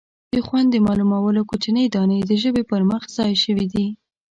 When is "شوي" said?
3.43-3.65